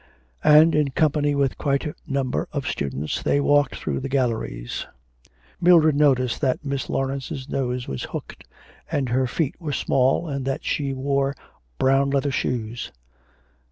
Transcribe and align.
And, 0.43 0.73
in 0.73 0.87
company 0.89 1.35
with 1.35 1.59
quite 1.59 1.85
a 1.85 1.93
number 2.07 2.47
of 2.51 2.67
students, 2.67 3.21
they 3.21 3.39
walked 3.39 3.75
through 3.75 3.99
the 3.99 4.09
galleries. 4.09 4.87
Mildred 5.61 5.95
noticed 5.95 6.41
that 6.41 6.65
Miss 6.65 6.89
Laurence's 6.89 7.47
nose 7.47 7.87
was 7.87 8.01
hooked, 8.05 8.45
that 8.91 9.09
her 9.09 9.27
feet 9.27 9.53
were 9.61 9.71
small, 9.71 10.27
and 10.27 10.43
that 10.43 10.65
she 10.65 10.91
wore 10.91 11.35
brown 11.77 12.09
leather 12.09 12.31
shoes. 12.31 12.91